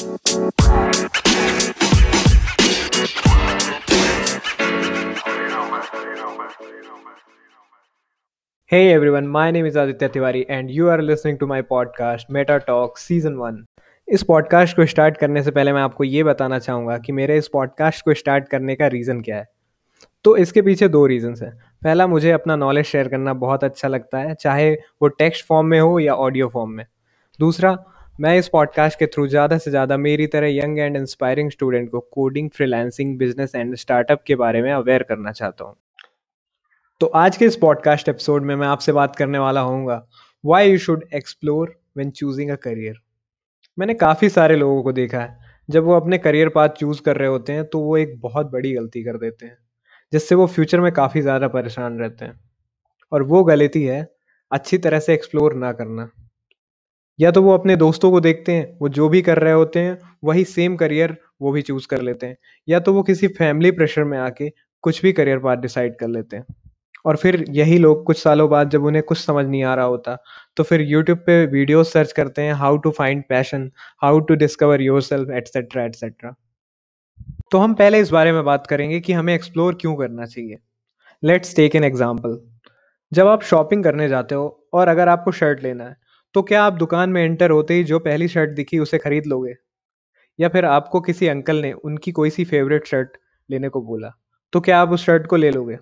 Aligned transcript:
Hey 0.00 0.02
everyone, 0.02 0.16
my 9.28 9.50
name 9.50 9.66
is 9.66 9.76
Aditya 9.76 10.08
Tiwari 10.08 10.46
and 10.48 10.70
you 10.70 10.88
are 10.88 11.02
listening 11.02 11.38
to 11.38 11.46
my 11.46 11.62
podcast 11.62 12.30
Meta 12.30 12.64
Talk 12.68 12.96
Season 12.96 13.36
1. 13.36 13.66
इस 14.08 14.22
podcast 14.22 14.76
को 14.76 14.86
start 14.86 15.16
करने 15.16 15.42
से 15.42 15.50
पहले 15.50 15.72
मैं 15.72 15.82
आपको 15.82 16.04
ये 16.04 16.24
बताना 16.24 16.58
चाहूँगा 16.58 16.98
कि 16.98 17.12
मेरे 17.12 17.38
इस 17.38 17.48
पॉडकास्ट 17.48 18.04
को 18.04 18.14
स्टार्ट 18.14 18.48
करने 18.48 18.74
का 18.74 18.86
रीज़न 18.86 19.20
क्या 19.20 19.36
है। 19.36 19.48
तो 20.24 20.36
इसके 20.36 20.62
पीछे 20.62 20.88
दो 20.88 21.06
रीज़न्स 21.06 21.42
हैं। 21.42 21.60
पहला 21.84 22.06
मुझे 22.06 22.30
अपना 22.30 22.56
नॉलेज 22.56 22.84
शेयर 22.84 23.08
करना 23.08 23.32
बहुत 23.32 23.64
अच्छा 23.64 23.88
लगता 23.88 24.18
है 24.18 24.34
चाहे 24.34 24.74
वो 24.74 25.08
टेक्स्ट 25.08 25.46
फॉर्म 25.46 25.66
में 25.66 25.80
हो 25.80 25.98
या 25.98 26.14
ऑडियो 26.14 26.48
फॉर्म 26.48 26.70
में। 26.70 26.86
दूसरा 27.40 27.84
मैं 28.20 28.34
इस 28.38 28.48
पॉडकास्ट 28.48 28.98
के 28.98 29.06
थ्रू 29.06 29.26
ज़्यादा 29.26 29.56
से 29.58 29.70
ज़्यादा 29.70 29.96
मेरी 29.96 30.26
तरह 30.26 30.48
यंग 30.48 30.78
एंड 30.78 30.96
इंस्पायरिंग 30.96 31.50
स्टूडेंट 31.50 31.88
को 31.90 32.00
coding 32.12 32.48
freelancing 32.50 33.16
business 33.18 33.54
and 33.54 33.74
startup 33.76 34.22
के 34.26 34.34
बारे 34.34 34.60
में 34.62 34.70
अवेयर 34.72 35.02
करना 35.02 35.32
चाहता 35.32 35.64
हूँ। 35.64 35.74
तो 37.00 37.06
आज 37.06 37.36
के 37.36 37.44
इस 37.44 37.56
पॉडकास्ट 37.56 38.08
एपिसोड 38.08 38.44
में 38.44 38.54
मैं 38.56 38.66
आपसे 38.66 38.92
बात 38.92 39.16
करने 39.16 39.38
वाला 39.38 39.60
हूँ 39.60 40.00
why 40.44 40.70
you 40.70 40.78
should 40.78 41.04
explore 41.14 41.74
when 41.96 42.10
choosing 42.10 42.50
a 42.50 42.56
career 42.58 43.00
मैंने 43.78 43.94
काफ़ी 43.96 44.28
सारे 44.28 44.56
लोगों 44.56 44.82
को 44.82 44.92
देखा 44.92 45.20
है, 45.20 45.38
जब 45.68 45.84
वो 45.84 45.94
अपने 45.94 46.18
करियर 46.18 46.48
पाथ 46.48 46.68
चूज़ 46.78 47.02
कर 47.02 47.16
रहे 47.16 47.28
होते 47.28 47.52
हैं 47.52 47.64
तो 47.64 47.80
वो 47.80 47.96
एक 47.96 48.18
बहुत 48.20 48.50
बड़ी 48.52 48.72
गलती 48.72 49.04
कर 49.04 49.18
देते 49.18 49.46
हैं, 49.46 49.56
जिससे 50.12 50.34
वो 50.34 50.46
फ्यूचर 50.48 50.80
में 50.80 50.92
काफ़ी 50.92 51.20
ज़्यादा 51.22 51.48
परेशान 51.50 51.98
रहते 51.98 52.24
हैं। 52.24 52.40
और 53.12 53.22
वो 53.24 53.44
गलती 53.44 53.84
है, 53.84 54.08
अच्छी 54.52 54.78
तरह 54.78 55.00
से 55.00 55.14
एक्सप्लोर 55.14 55.54
ना 55.56 55.72
करना। 55.72 56.10
या 57.20 57.30
तो 57.30 57.42
वो 57.42 57.52
अपने 57.54 57.76
दोस्तों 57.76 58.10
को 58.10 58.20
देखते 58.20 58.52
हैं, 58.52 58.76
वो 58.80 58.88
जो 58.90 59.08
भी 59.08 59.22
कर 59.22 59.38
रहे 59.38 59.52
होते 59.52 59.80
हैं, 59.80 59.98
वही 60.24 60.44
सेम 60.46 60.76
करियर 60.76 61.16
वो 61.42 61.52
भी 61.52 61.62
चूज़ 61.62 61.86
कर 61.88 62.02
लेते 62.02 62.26
हैं। 62.26 62.36
या 62.68 62.80
तो 62.80 62.92
वो 62.92 63.02
किसी 63.02 63.28
फैमिली 63.30 63.70
प्रेशर 63.72 64.04
में 64.04 64.18
आके 64.18 64.50
कुछ 64.84 65.02
भी 65.02 65.12
करियर 65.12 65.38
पाथ 65.38 65.56
डिसाइड 65.58 65.96
कर 65.98 66.08
लेते 66.08 66.36
हैं। 66.36 66.44
और 67.04 67.16
फिर 67.16 67.44
यही 67.50 67.78
लोग 67.78 68.04
कुछ 68.06 68.18
सालों 68.18 68.48
बाद 68.50 68.70
जब 68.70 68.84
उन्हें 68.84 69.02
कुछ 69.04 69.18
समझ 69.18 69.44
नहीं 69.46 69.62
आ 69.64 69.74
रहा 69.74 69.84
होता 69.86 70.16
तो 70.56 70.62
फिर 70.62 70.80
यूट्यूब 70.82 71.18
पे 71.26 71.44
वीडियो 71.46 71.82
सर्च 71.84 72.12
करते 72.12 72.42
हैं 72.42 72.52
how 72.54 72.76
to 72.76 72.90
find 72.90 73.22
passion 73.28 73.70
how 74.02 74.18
to 74.20 74.34
discover 74.34 74.82
yourself 75.02 75.30
etcetera 75.30 75.84
etcetera 75.84 76.34
तो 77.52 77.58
हम 77.58 77.74
पहले 77.74 78.00
इस 78.00 78.10
बारे 78.10 78.32
में 78.32 78.44
बात 78.44 78.66
करेंगे 78.66 79.00
कि 79.00 79.12
हमें 79.12 79.34
एक्सप्लोर 79.34 79.78
क्यों 79.80 79.94
करना 79.96 80.26
चाहिए। 80.26 80.58
लेट्स 81.22 81.56
टेक 81.56 81.76
एन 81.76 81.84
एग्ज़ाम्पल 81.84 82.38
जब 83.12 83.26
आप 83.26 83.42
शॉपिंग 83.42 83.84
करने 83.84 84.08
जाते 84.08 84.34
हो 84.34 84.68
और 84.74 84.88
अगर 84.88 85.08
आपको 85.08 85.32
शर्ट 85.32 85.62
लेना 85.62 85.84
है 85.84 85.96
तो 86.34 86.42
क्या 86.42 86.62
आप 86.62 86.72
दुकान 86.72 87.10
में 87.10 87.22
एंटर 87.22 87.50
होते 87.50 87.74
ही 87.74 87.84
जो 87.84 87.98
पहली 87.98 88.26
शर्ट 88.28 88.50
दिखी 88.50 88.78
उसे 88.78 88.98
खरीद 88.98 89.26
लोगे? 89.26 89.54
या 90.38 90.48
फिर 90.48 90.64
आपको 90.66 91.00
किसी 91.00 91.28
अंकल 91.28 91.56
ने 91.56 91.72
उनकी 91.74 92.12
कोई 92.12 92.30
सी 92.30 92.44
फेवरेट 92.44 92.86
शर्ट 92.86 93.16
लेने 93.48 93.68
को 93.68 93.82
बोला 93.82 94.12
तो 94.52 94.60
क्या 94.60 94.80
आप 94.80 94.90
उस 94.90 95.04
शर्ट 95.06 95.26
को 95.26 95.36
ले 95.36 95.50
लोगे? 95.50 95.78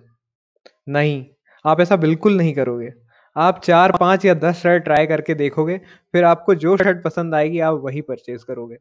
नहीं, 0.87 1.25
आप 1.65 1.81
ऐसा 1.81 1.95
बिल्कुल 1.97 2.37
नहीं 2.37 2.53
करोगे। 2.55 2.91
आप 3.35 3.61
चार, 3.65 3.93
पाँच 3.93 4.25
या 4.25 4.33
दस 4.35 4.61
शर्ट 4.63 4.83
ट्राई 4.83 5.07
करके 5.07 5.35
देखोगे, 5.35 5.77
फिर 6.13 6.23
आपको 6.25 6.55
जो 6.55 6.77
शर्ट 6.77 7.03
पसंद 7.03 7.35
आएगी, 7.35 7.59
आप 7.61 7.81
वही 7.83 8.01
परचेज 8.03 8.43
करोगे। 8.43 8.77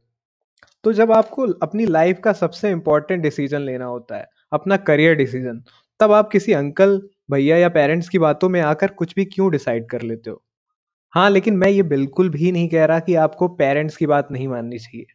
तो 0.85 0.93
जब 0.95 1.13
आपको 1.13 1.49
अपनी 1.63 1.87
लाइफ 1.87 2.21
का 2.25 2.33
सबसे 2.35 2.71
इंपॉर्टेंट 2.71 3.23
डिसीज़न 3.23 3.63
लेना 3.63 3.87
होता 3.87 4.19
है, 4.19 4.27
अपना 4.53 4.79
करियर 4.79 5.17
डिसीज़न 5.17 5.63
तब 6.01 6.13
आप 6.13 6.31
किसी 6.31 6.53
अंकल, 6.55 7.01
भैया 7.31 7.57
या 7.59 7.69
पेरेंट्स 7.71 8.09
की 8.09 8.19
बातों 8.21 8.49
में 8.49 8.61
आकर 8.63 8.89
कुछ 8.95 9.15
भी 9.17 9.25
क्यों 9.27 9.51
डिसाइड 9.53 9.89
कर 9.91 10.03
लेते 10.03 10.31
हो? 10.31 10.43
हाँ 11.15 11.29
लेकिन 11.31 11.55
मैं 11.57 11.69
ये 11.69 11.83
बिल्कुल 11.85 12.29
भी 12.31 12.51
नहीं 12.53 12.69
कह 12.69 12.85
रहा 12.85 12.99
कि 13.01 13.15
आपको 13.17 13.47
पेरेंट्स 13.59 13.97
की 13.97 14.07
बात 14.07 14.31
नहीं 14.33 14.49
माननी 14.49 14.79
चाहिए। 14.79 15.07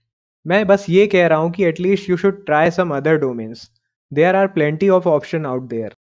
मैं 0.45 0.66
बस 0.67 0.86
ये 0.89 1.05
कह 1.08 1.27
रहा 1.27 1.38
हूँ 1.39 1.52
कि 1.52 1.63
at least 1.66 2.09
you 2.09 2.17
should 2.17 2.45
try 2.45 2.72
some 2.72 2.95
other 2.95 3.17
domains 3.17 3.69
there 4.11 4.36
are 4.36 4.47
plenty 4.47 4.89
of 4.89 5.08
option 5.08 5.45
out 5.45 5.67
there 5.69 5.94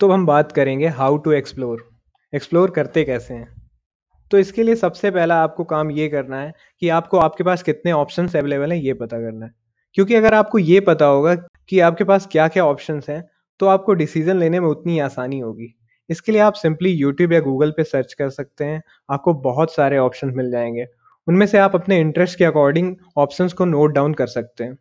तो 0.00 0.10
हम 0.10 0.26
बात 0.26 0.52
करेंगे 0.52 0.88
हाउ 0.90 1.16
टू 1.18 1.32
एक्सप्लोर 1.32 1.88
एक्सप्लोर 2.32 2.70
करते 2.70 3.04
कैसे 3.04 3.34
हैं? 3.34 3.48
तो 4.30 4.38
इसके 4.38 4.62
लिए 4.62 4.74
सबसे 4.76 5.10
पहला 5.10 5.42
आपको 5.42 5.64
काम 5.66 5.90
ये 5.90 6.08
करना 6.08 6.40
है 6.40 6.52
कि 6.82 6.88
आपको 6.90 7.18
आपके 7.18 7.44
पास 7.44 7.62
कितने 7.62 7.92
ऑप्शन 7.92 8.28
अवेलेबल 8.30 8.72
हैं 8.72 8.78
ये 8.78 8.94
पता 8.94 9.18
करना 9.20 9.46
है। 9.46 9.52
क्योंकि 9.94 10.14
अगर 10.14 10.34
आपको 10.34 10.58
ये 10.58 10.80
पता 10.82 11.06
होगा 11.06 11.34
कि 11.68 11.80
आपके 11.80 12.04
पास 12.04 12.28
क्या 12.32 12.48
क्या 12.48 12.64
ऑप्शन 12.66 13.00
हैं 13.08 13.22
तो 13.60 13.66
आपको 13.68 13.94
डिसीज़न 13.94 14.38
लेने 14.38 14.60
में 14.60 14.68
उतनी 14.68 14.98
आसानी 15.00 15.38
होगी। 15.40 15.74
इसके 16.10 16.32
लिए 16.32 16.40
आप 16.40 16.54
सिंपली 16.54 16.90
यूट्यूब 16.90 17.32
या 17.32 17.40
गूगल 17.40 17.70
पे 17.70 17.84
सर्च 17.84 18.12
कर 18.14 18.30
सकते 18.30 18.64
हैं। 18.64 18.82
आपको 19.10 19.34
बहुत 19.42 19.74
सारे 19.74 19.98
ऑप्शन 19.98 20.32
मिल 20.36 20.50
जाएँगे। 20.50 20.86
उनमें 21.26 21.46
से 21.46 21.58
आप 21.58 21.74
अपने 21.74 21.98
इंटरेस्ट 22.00 22.38
के 22.38 22.44
अकॉर्डिंग 22.44 22.94
ऑप्शंस 23.16 23.52
को 23.52 23.64
नोट 23.64 23.92
डाउन 23.92 24.14
कर 24.14 24.26
सकते 24.28 24.64
हैं। 24.64 24.76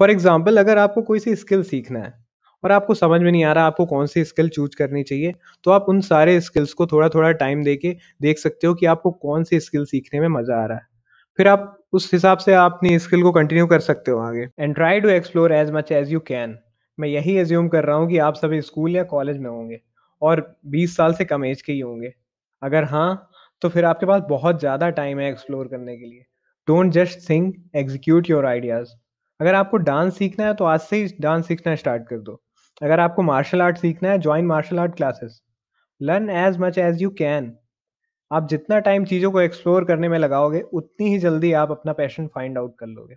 फॉर 0.00 0.10
एग्ज़ाम्पल 0.10 0.58
अगर 0.58 0.78
आपको 0.78 1.02
कोई 1.02 1.18
सी 1.18 1.34
स्किल 1.36 1.62
सीखना 1.64 2.00
है 2.00 2.12
और 2.64 2.72
आपको 2.72 2.94
समझ 2.94 3.20
में 3.20 3.30
नहीं 3.32 3.44
आ 3.44 3.52
रहा 3.52 3.64
आपको 3.64 3.86
कौन 3.86 4.06
सी 4.06 4.24
स्किल 4.24 4.48
चूज़ 4.48 4.76
करनी 4.76 5.02
चाहिए 5.02 5.34
तो 5.64 5.70
आप 5.70 5.86
उन 5.88 6.00
सारे 6.02 6.40
स्किल्स 6.40 6.72
को 6.72 6.86
थोड़ा 6.86 7.08
थोड़ा 7.08 7.32
टाइम 7.34 7.62
दे 7.64 7.74
के 7.76 7.94
देख 8.22 8.38
सकते 8.38 8.66
हो 8.66 8.74
कि 8.74 8.86
आपको 8.86 9.10
कौन 9.12 9.44
सी 9.44 9.60
स्किल 9.60 9.84
सीखने 9.84 10.20
में 10.20 10.28
मज़ा 10.30 10.62
आ 10.62 10.64
रहा 10.66 10.78
है। 10.78 10.86
फिर 11.38 11.48
आप 11.48 11.74
उस 11.92 12.12
हिसाब 12.12 12.38
से 12.38 12.54
आप 12.54 12.72
अपनी 12.72 12.98
स्किल 12.98 13.22
को 13.22 13.32
कंटिन्यू 13.32 13.66
कर 13.66 13.80
सकते 13.80 14.10
हो 14.10 14.18
आगे। 14.20 14.48
And 14.60 14.74
try 14.74 15.00
to 15.00 15.08
explore 15.08 15.52
as 15.52 15.70
much 15.70 15.92
as 15.92 16.12
you 16.12 16.20
can 16.20 16.58
मैं 16.98 17.08
यही 17.08 17.36
एज्यूम 17.38 17.68
कर 17.68 17.84
रहा 17.84 17.96
हूँ 17.96 18.08
कि 18.08 18.18
आप 18.18 18.34
सभी 18.34 18.60
स्कूल 18.62 18.96
या 18.96 19.02
कॉलेज 19.04 19.38
में 19.38 19.50
होंगे। 19.50 19.80
और 20.22 20.42
20 20.66 20.96
साल 20.96 21.14
से 21.14 21.24
कम 21.24 21.44
एज 21.44 21.62
के 21.62 21.72
ही 21.72 21.80
होंगे। 21.80 22.12
अगर 22.62 22.84
हाँ 22.84 23.30
तो 23.62 23.68
फिर 23.68 23.84
आपके 23.84 24.06
पास 24.06 24.22
बहुत 24.28 24.60
ज़्यादा 24.60 24.88
टाइम 24.90 25.20
है 25.20 25.30
एक्सप्लोर 25.30 25.68
करने 25.68 25.96
के 25.96 26.06
लिए। 26.06 26.24
Don't 26.68 26.92
just 26.92 27.28
think 27.30 27.54
execute 27.76 28.30
your 28.30 28.46
ideas. 28.46 28.88
अगर 29.40 29.54
आपको 29.54 29.76
डांस 29.78 30.16
सीखना 30.18 30.46
है 30.46 30.54
तो 30.54 30.64
आज 30.64 30.80
से 30.80 30.96
ही 30.96 31.08
डांस 31.20 31.46
सीखना 31.48 31.74
स्टार्ट 31.74 32.06
कर 32.08 32.18
दो। 32.18 32.40
अगर 32.82 33.00
आपको 33.00 33.22
मार्शल 33.22 33.62
आर्ट 33.62 33.78
सीखना 33.78 34.10
है 34.10 34.18
join 34.18 34.46
martial 34.46 34.78
art 34.78 34.94
classes. 34.96 35.40
Learn 36.00 36.30
as 36.30 36.58
much 36.58 36.78
as 36.78 37.02
you 37.02 37.10
can. 37.18 37.52
आप 38.30 38.48
जितना 38.48 38.78
टाइम 38.80 39.04
चीज़ों 39.04 39.30
को 39.32 39.40
एक्सप्लोर 39.40 39.84
करने 39.84 40.08
में 40.08 40.18
लगाओगे, 40.18 40.60
उतनी 40.62 41.08
ही 41.10 41.18
जल्दी 41.18 41.52
आप 41.52 41.70
अपना 41.70 41.92
पैशन 41.92 42.26
फाइंड 42.26 42.58
आउट 42.58 42.74
कर 42.78 42.86
लोगे। 42.86 43.16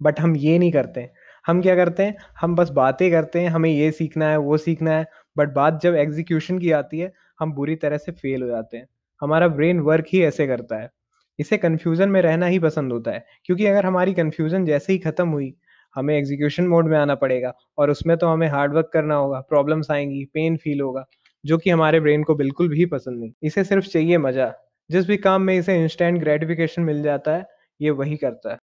बट 0.00 0.20
हम 0.20 0.36
ये 0.36 0.58
नहीं 0.58 0.72
करते 0.72 1.08
हम 1.44 1.60
क्या 1.62 1.74
करते 1.76 2.02
हैं? 2.02 2.16
हम 2.40 2.54
बस 2.56 2.70
बातें 2.70 3.10
करते 3.10 3.40
हैं, 3.40 3.48
हमें 3.48 3.70
ये 3.70 3.90
सीखना 3.92 4.28
है, 4.28 4.36
वो 4.36 4.56
सीखना 4.58 4.92
है। 4.92 5.06
बट 5.40 5.48
बात 5.48 5.80
जब 5.82 5.94
एग्जीक्यूशन 5.94 6.58
की 6.58 6.70
आती 6.72 6.98
है, 6.98 7.12
हम 7.40 7.52
बुरी 7.52 7.76
तरह 7.76 7.96
से 7.96 8.12
फेल 8.12 8.42
हो 8.42 8.48
जाते 8.48 8.76
हैं। 8.76 8.86
हमारा 9.20 9.48
ब्रेन 9.48 9.80
वर्क 9.80 10.04
ही 10.12 10.22
ऐसे 10.22 10.46
करता 10.46 10.76
है। 10.76 10.90
इसे 11.38 11.56
कन्फ्यूज़न 11.56 12.08
में 12.08 12.22
रहना 12.22 12.46
ही 12.46 12.58
पसंद 12.58 12.92
होता 12.92 13.10
है। 13.10 13.24
क्योंकि 13.44 13.66
अगर 13.66 13.86
हमारी 13.86 14.14
कन्फ्यूज़न 14.14 14.64
जैसे 14.64 14.92
ही 14.92 14.98
ख़त्म 14.98 15.28
हुई, 15.28 15.54
हमें 15.94 16.18
एग्जीक्यूशन 16.18 16.66
मोड 16.68 16.88
में 16.88 16.98
आना 16.98 17.14
पड़ेगा 17.14 17.52
और 17.78 17.90
उसमें 17.90 18.16
तो 18.16 18.26
हमें 18.26 18.48
हार्ड 18.48 18.74
वर्क 18.74 18.90
करना 18.92 19.14
होगा 19.14 19.40
प्रॉब्लम्स 19.40 19.90
आएँगी 19.90 20.24
पेन 20.24 20.56
फील 20.56 20.80
होगा, 20.80 21.04
जो 21.46 21.58
कि 21.58 21.70
हमारे 21.70 22.00
ब्रेन 22.00 22.22
को 22.22 22.34
बिल्कुल 22.34 22.68
भी 22.68 22.86
पसंद 22.86 23.20
नहीं। 23.20 23.32
इसे 23.42 23.64
सिर्फ़ 23.64 23.86
चाहिए 23.86 24.18
मज़ा। 24.18 24.54
जिस 24.90 25.06
भी 25.06 25.16
काम 25.16 25.42
में 25.42 25.58
इसे 25.58 25.82
इंस्टेंट 25.82 26.20
ग्रेटिफिकेशन 26.20 26.82
मिल 26.82 27.02
जाता 27.02 27.36
है, 27.36 27.46
ये 27.80 27.90
वही 27.90 28.16
करता 28.16 28.52
है। 28.52 28.58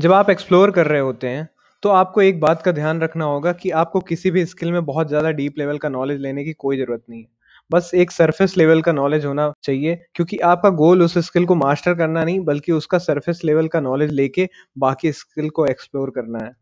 जब 0.00 0.12
आप 0.12 0.30
एक्सप्लोर 0.30 0.70
कर 0.70 0.86
रहे 0.86 1.00
होते 1.00 1.28
हैं 1.28 1.48
तो 1.82 1.88
आपको 1.90 2.22
एक 2.22 2.40
बात 2.40 2.62
का 2.62 2.72
ध्यान 2.72 3.00
रखना 3.00 3.24
होगा 3.24 3.52
कि 3.54 3.70
आपको 3.72 4.00
किसी 4.02 4.30
भी 4.30 4.44
स्किल 4.46 4.72
में 4.72 4.84
बहुत 4.84 5.08
ज़्यादा 5.08 5.30
डीप 5.32 5.58
लेवल 5.58 5.78
का 5.78 5.88
नॉलेज 5.88 6.20
लेने 6.20 6.44
की 6.44 6.52
कोई 6.54 6.76
ज़रूरत 6.78 7.02
नहीं 7.10 7.20
है। 7.20 7.28
बस 7.70 7.90
एक 7.94 8.10
सरफेस 8.10 8.56
लेवल 8.56 8.80
का 8.82 8.92
नॉलेज 8.92 9.24
होना 9.26 9.52
चाहिए, 9.64 9.94
क्योंकि 10.14 10.38
आपका 10.44 10.68
गोल 10.72 11.02
उस 11.02 11.16
स्किल 11.18 11.44
को 11.46 11.54
मास्टर 11.56 11.94
करना 11.94 12.24
नहीं, 12.24 12.40
बल्कि 12.40 12.72
उसका 12.72 12.98
सरफेस 12.98 13.40
लेवल 13.44 13.68
का 13.68 13.80
नॉलेज 13.80 14.10
लेके 14.12 14.48
बाकी 14.78 15.12
स्किल 15.12 15.48
को 15.50 15.66
एक्सप्लोर 15.66 16.10
करना 16.10 16.44
है। 16.44 16.52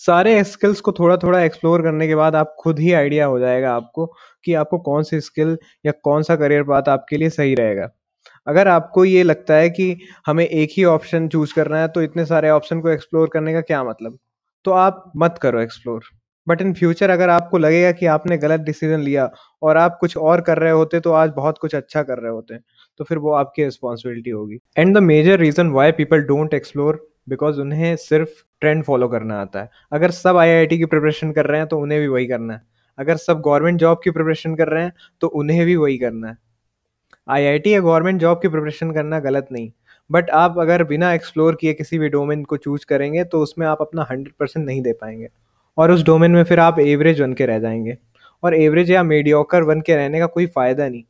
सारे 0.00 0.42
स्किल्स 0.44 0.80
को 0.80 0.92
थोड़ा 0.92 1.16
थोड़ा 1.16 1.40
एक्सप्लोर 1.42 1.82
करने 1.82 2.06
के 2.08 2.14
बाद 2.14 2.34
आप 2.36 2.54
खुद 2.60 2.78
ही 2.80 2.92
आइडिया 2.94 3.26
हो 3.26 3.38
जाएगा 3.38 3.74
आपको 3.74 4.06
कि 4.44 4.54
आपको 4.54 4.78
कौन 4.80 5.02
सी 5.04 5.20
स्किल 5.22 5.56
या 5.86 5.92
कौन 6.04 6.22
सा 6.22 6.36
करियर 6.36 6.62
पाथ 6.64 6.88
आपके 6.90 7.16
लिए 7.16 7.30
सही 7.30 7.54
रहेगा। 7.54 7.88
अगर 8.46 8.68
आपको 8.68 9.04
ये 9.04 9.22
लगता 9.22 9.54
है 9.54 9.70
कि 9.70 9.96
हमें 10.26 10.46
एक 10.46 10.70
ही 10.72 10.84
ऑप्शन 10.86 11.28
चूज़ 11.28 11.54
करना 11.54 11.78
है 11.78 11.88
तो 11.90 12.02
इतने 12.02 12.24
सारे 12.26 12.50
ऑप्शन 12.50 12.80
को 12.80 12.88
एक्सप्लोर 12.90 13.28
करने 13.30 13.52
का 13.54 13.60
क्या 13.62 13.82
मतलब? 13.84 14.18
तो 14.66 14.70
आप 14.72 15.12
मत 15.16 15.38
करो 15.42 15.60
एक्सप्लोर। 15.60 16.04
बट 16.46 16.60
इन 16.62 16.72
फ्यूचर 16.74 17.10
अगर 17.10 17.28
आपको 17.30 17.58
लगेगा 17.58 17.90
कि 17.92 18.06
आपने 18.08 18.36
गलत 18.38 18.60
डिसीज़न 18.62 19.00
लिया 19.00 19.28
और 19.62 19.76
आप 19.76 19.96
कुछ 20.00 20.16
और 20.18 20.40
कर 20.40 20.58
रहे 20.58 20.72
होते 20.72 21.00
तो 21.00 21.12
आज 21.14 21.32
बहुत 21.36 21.58
कुछ 21.58 21.74
अच्छा 21.74 22.02
कर 22.02 22.18
रहे 22.18 22.32
होते 22.32 22.58
तो 23.00 23.04
फिर 23.04 23.18
वो 23.18 23.32
आपकी 23.34 23.64
रिस्पॉन्सिबिलिटी 23.64 24.30
होगी। 24.30 24.58
And 24.78 24.96
the 24.96 25.02
major 25.02 25.38
reason 25.38 25.70
why 25.70 25.92
people 25.92 26.22
don't 26.24 26.54
explore 26.54 27.06
because 27.28 27.60
उन्हें 27.60 27.94
सिर्फ़ 27.98 28.30
ट्रेंड 28.60 28.82
फॉलो 28.84 29.08
करना 29.08 29.40
आता 29.40 29.60
है। 29.60 29.70
अगर 29.92 30.10
सब 30.12 30.36
आईआईटी 30.36 30.78
की 30.78 30.84
प्रिपरेशन 30.86 31.32
कर 31.32 31.46
रहे 31.46 31.60
हैं 31.60 31.68
तो 31.68 31.78
उन्हें 31.78 32.00
भी 32.00 32.08
वही 32.08 32.26
करना 32.26 32.54
है। 32.54 32.62
अगर 32.98 33.16
सब 33.18 33.40
गवर्नमेंट 33.40 33.80
जॉब 33.80 34.00
की 34.04 34.10
प्रिपरेशन 34.10 34.54
कर 34.56 34.68
रहे 34.68 34.82
हैं 34.82 34.92
तो 35.20 35.26
उन्हें 35.34 35.64
भी 35.66 35.76
वही 35.76 35.98
करना 35.98 36.28
है। 36.28 36.38
आईआईटी 37.28 37.74
या 37.74 37.80
गवर्नमेंट 37.80 38.20
जॉब 38.20 38.40
की 38.42 38.48
प्रिपरेशन 38.48 38.90
करना 38.90 39.18
गलत 39.20 39.48
नहीं। 39.52 39.70
बट 40.10 40.30
आप 40.30 40.58
अगर 40.58 40.84
बिना 40.84 41.12
एक्सप्लोर 41.12 41.54
किए 41.60 41.72
किसी 41.72 41.98
भी 41.98 42.08
डोमेन 42.08 42.44
को 42.44 42.56
चूज़ 42.56 42.86
करेंगे 42.86 43.24
तो 43.24 43.40
उसमें 43.42 43.66
आप 43.66 43.80
अपना 43.80 44.06
हंड्रेड 44.10 44.34
परसेंट 44.40 44.64
नहीं 44.66 44.82
दे 44.82 44.92
पाएँगे। 44.92 45.28
और 45.78 45.90
उस 45.90 46.04
डोमेन 46.04 46.30
में 46.30 46.42
फिर 46.44 46.60
आप 46.60 46.78
एवरेज 46.78 47.20
बन 47.20 47.32
के 47.32 47.46
रह 47.46 47.58
जाएँगे। 47.58 47.96
और 48.42 48.54
एवरेज 48.54 48.90
या 48.90 49.02
मीडियोकर 49.02 49.64
बन 49.64 49.80
के 49.80 49.96
रहने 49.96 50.18
का 50.18 50.26
कोई 50.26 50.46
फ़ायदा 50.46 50.88
नहीं। 50.88 51.02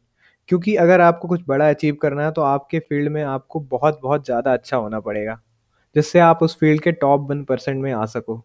क्योंकि 0.48 0.74
अगर 0.76 1.00
आपको 1.00 1.28
कुछ 1.28 1.42
बड़ा 1.48 1.68
अचीव 1.68 1.94
करना 1.94 2.24
है 2.24 2.32
तो 2.32 2.42
आपके 2.42 2.78
फ़ील्ड 2.78 3.12
में 3.12 3.22
आपको 3.24 3.60
बहुत 3.60 4.00
बहुत 4.02 4.24
ज़्यादा 4.26 4.52
अच्छा 4.52 4.76
होना 4.76 5.00
पड़ेगा। 5.00 5.40
जिससे 5.96 6.18
आप 6.18 6.42
उस 6.42 6.58
फ़ील्ड 6.58 6.80
के 6.80 6.92
टॉप 6.92 7.30
वन 7.30 7.42
परसेंट 7.44 7.82
में 7.82 7.92
आ 7.92 8.04
सको। 8.06 8.42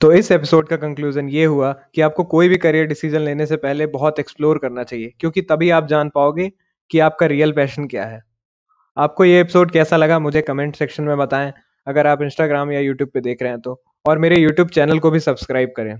तो 0.00 0.12
इस 0.12 0.30
एपिसोड 0.32 0.68
का 0.68 0.76
कंक्लूजन 0.76 1.28
ये 1.28 1.44
हुआ 1.44 1.72
कि 1.94 2.00
आपको 2.00 2.24
कोई 2.24 2.48
भी 2.48 2.56
करियर 2.56 2.86
डिसीज़न 2.86 3.20
लेने 3.20 3.46
से 3.46 3.56
पहले 3.56 3.86
बहुत 3.88 4.18
एक्सप्लोर 4.20 4.58
करना 4.58 4.82
चाहिए। 4.82 5.12
क्योंकि 5.20 5.42
तभी 5.42 5.70
आप 5.70 5.86
जान 5.86 6.08
पाओगे 6.08 6.50
कि 6.90 6.98
आपका 7.00 7.26
रियल 7.26 7.52
पैशन 7.52 7.86
क्या 7.86 8.04
है। 8.04 8.20
आपको 8.96 9.24
ये 9.24 9.40
एपिसोड 9.40 9.70
कैसा 9.70 9.96
लगा, 9.96 10.18
मुझे 10.18 10.42
कमेंट 10.42 10.76
सेक्शन 10.76 11.04
में 11.04 11.16
बताएँ। 11.18 11.52
अगर 11.86 12.06
आप 12.06 12.22
इंस्टाग्राम 12.22 12.72
या 12.72 12.80
यूट्यूब 12.80 13.10
पे 13.14 13.20
देख 13.20 13.42
रहे 13.42 13.50
हैं 13.50 13.60
तो। 13.60 13.80
और 14.04 14.18
मेरे 14.18 14.38
यूट्यूब 14.38 14.68
चैनल 14.68 14.98
को 14.98 15.10
भी 15.10 15.20
सब्सक्राइब 15.20 15.72
करें। 15.76 15.96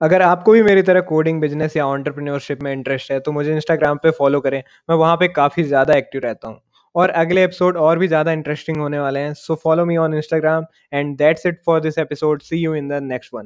अगर 0.00 0.22
आपको 0.22 0.52
भी 0.52 0.62
मेरी 0.62 0.82
तरह 0.82 1.00
कोडिंग 1.00 1.40
बिज़नेस 1.40 1.76
या 1.76 1.86
ऑन्टरप्रीनियोरशिप 1.86 2.62
में 2.62 2.72
इंटरेस्ट 2.72 3.10
है 3.12 3.20
तो 3.20 3.32
मुझे 3.32 3.54
इंस्टाग्राम 3.54 3.98
पे 3.98 4.10
फॉलो 4.10 4.40
करें। 4.40 4.62
मैं 4.90 4.96
वहाँ 4.96 5.16
पे 5.16 5.28
काफ़ी 5.28 5.62
ज़्यादा 5.62 5.94
एक्टिव 5.94 6.20
रहता 6.24 6.48
हूँ। 6.48 6.60
और 6.94 7.10
अगले 7.10 7.44
एपिसोड 7.44 7.76
और 7.76 7.98
भी 7.98 8.08
ज़्यादा 8.08 8.32
इंटरेस्टिंग 8.32 8.76
होने 8.76 8.98
वाले 8.98 9.20
हैं। 9.20 9.32
So 9.34 9.54
follow 9.54 9.84
me 9.84 9.96
on 9.96 10.14
Instagram 10.14 10.64
and 10.92 11.16
that's 11.18 11.46
it 11.46 11.60
for 11.66 11.80
this 11.80 11.98
episode 11.98 12.42
see 12.42 12.56
you 12.56 12.74
in 12.74 12.88
the 12.88 13.02
next 13.02 13.34
one 13.34 13.44